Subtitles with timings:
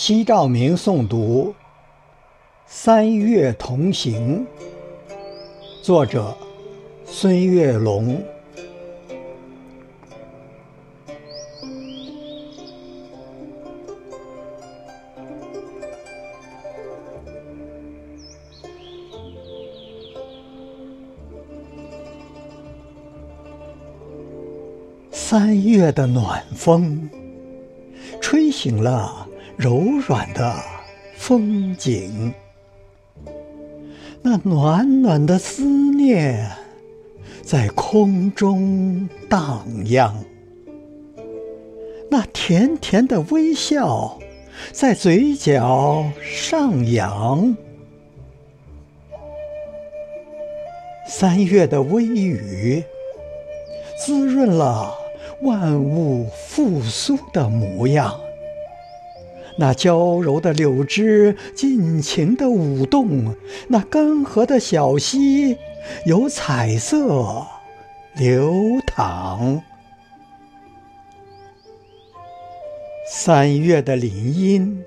[0.00, 1.52] 西照明诵读
[2.68, 4.46] 《三月同行》，
[5.82, 6.36] 作者
[7.04, 8.22] 孙月龙。
[25.10, 27.10] 三月的暖风，
[28.20, 29.27] 吹醒了
[29.58, 30.54] 柔软的
[31.16, 32.32] 风景。
[34.22, 36.48] 那暖暖的思念
[37.42, 40.24] 在空中荡漾，
[42.08, 44.16] 那甜甜的微笑
[44.70, 47.56] 在嘴角上扬。
[51.08, 52.84] 三月的微雨，
[53.98, 54.94] 滋润了。
[55.42, 58.18] 万物复苏的模样，
[59.60, 63.34] 那娇柔的柳枝尽情的舞动，
[63.66, 65.56] 那干涸的小溪
[66.06, 67.44] 有彩色
[68.16, 69.60] 流淌。
[73.10, 74.84] 三月的林荫，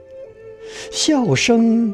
[0.90, 1.94] 笑声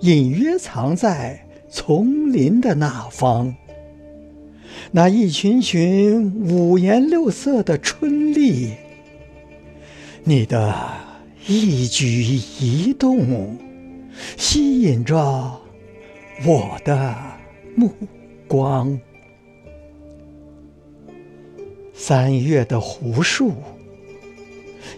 [0.00, 3.56] 隐约藏在丛林的那方。
[4.92, 8.74] 那一群群五颜六色的春丽，
[10.22, 10.72] 你的
[11.48, 12.24] 一举
[12.60, 13.56] 一动
[14.36, 15.60] 吸引着
[16.44, 17.14] 我的
[17.76, 17.92] 目
[18.48, 18.98] 光。
[21.94, 23.52] 三月的湖树，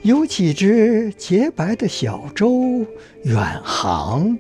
[0.01, 2.87] 有几只洁白的小舟
[3.25, 4.39] 远航。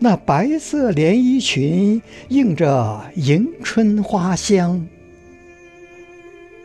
[0.00, 4.88] 那白色连衣裙映着迎春花香，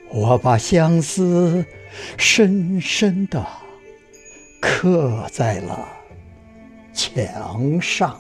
[0.10, 1.64] 我把相思
[2.18, 3.46] 深深的
[4.64, 5.86] 刻在了
[6.94, 8.18] 墙上。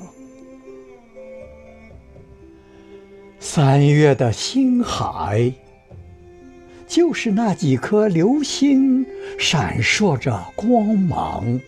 [3.39, 5.53] 三月的星海，
[6.85, 9.05] 就是那几颗流星
[9.39, 11.61] 闪烁着光芒。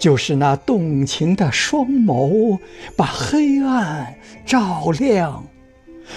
[0.00, 2.58] 就是那动情的双眸，
[2.96, 5.44] 把黑暗照亮；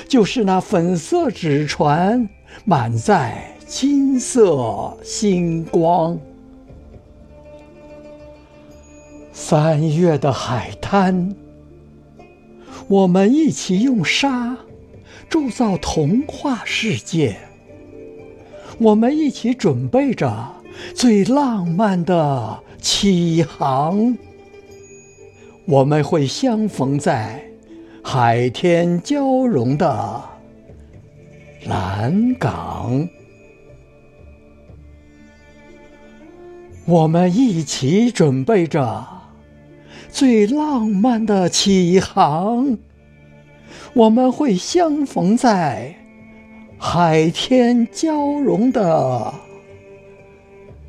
[0.08, 2.28] 就是那粉色纸船，
[2.66, 6.20] 满载金色星光。
[9.44, 11.36] 三月的海滩，
[12.88, 14.56] 我们一起用沙
[15.28, 17.38] 铸造童话世界，
[18.78, 20.48] 我们一起准备着
[20.94, 22.62] 最浪漫的。
[22.80, 24.18] 起航，
[25.66, 27.44] 我们会相逢在
[28.04, 30.22] 海天交融的
[31.66, 33.08] 蓝港。
[36.86, 39.21] 我们一起准备着
[40.12, 42.78] 最浪漫的起航，
[43.94, 45.96] 我们会相逢在
[46.78, 49.34] 海天交融的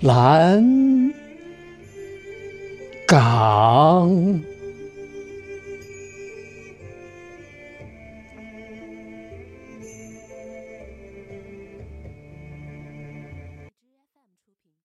[0.01, 1.13] 蓝。
[3.07, 4.52] 港。